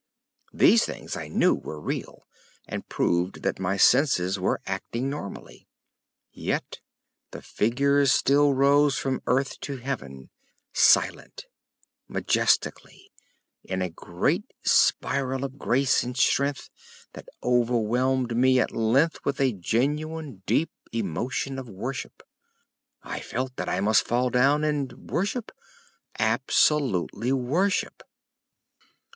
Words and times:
These 0.51 0.83
things, 0.83 1.15
I 1.15 1.27
knew, 1.27 1.53
were 1.53 1.79
real, 1.79 2.25
and 2.67 2.89
proved 2.89 3.43
that 3.43 3.59
my 3.59 3.77
senses 3.77 4.39
were 4.39 4.59
acting 4.65 5.11
normally. 5.11 5.67
Yet 6.31 6.79
the 7.29 7.43
figures 7.43 8.11
still 8.11 8.55
rose 8.55 8.97
from 8.97 9.21
earth 9.27 9.59
to 9.59 9.77
heaven, 9.77 10.31
silent, 10.73 11.45
majestically, 12.07 13.11
in 13.63 13.83
a 13.83 13.91
great 13.91 14.51
spiral 14.63 15.45
of 15.45 15.59
grace 15.59 16.01
and 16.01 16.17
strength 16.17 16.71
that 17.13 17.29
overwhelmed 17.43 18.35
me 18.35 18.59
at 18.59 18.71
length 18.71 19.19
with 19.23 19.39
a 19.39 19.53
genuine 19.53 20.41
deep 20.47 20.71
emotion 20.91 21.59
of 21.59 21.69
worship. 21.69 22.23
I 23.03 23.19
felt 23.19 23.55
that 23.57 23.69
I 23.69 23.79
must 23.81 24.07
fall 24.07 24.31
down 24.31 24.63
and 24.63 25.11
worship—absolutely 25.11 27.31
worship. 27.33 28.01